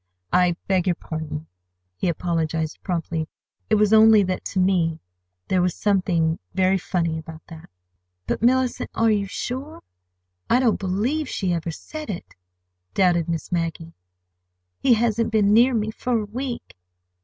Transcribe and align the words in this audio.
"I 0.33 0.55
beg 0.67 0.87
your 0.87 0.95
pardon," 0.95 1.45
he 1.95 2.09
apologized 2.09 2.81
promptly. 2.81 3.27
"It 3.69 3.75
was 3.75 3.93
only 3.93 4.23
that 4.23 4.43
to 4.45 4.59
me—there 4.59 5.61
was 5.61 5.75
something 5.75 6.39
very 6.55 6.79
funny 6.79 7.19
about 7.19 7.43
that." 7.49 7.69
"But, 8.25 8.41
Mellicent, 8.41 8.89
are 8.95 9.11
you 9.11 9.27
sure? 9.27 9.83
I 10.49 10.59
don't 10.59 10.79
believe 10.79 11.29
she 11.29 11.53
ever 11.53 11.69
said 11.69 12.09
it," 12.09 12.33
doubted 12.95 13.29
Miss 13.29 13.51
Maggie. 13.51 13.93
"He 14.79 14.95
hasn't 14.95 15.31
been 15.31 15.53
near 15.53 15.75
me—for 15.75 16.17
a 16.21 16.25
week. 16.25 16.75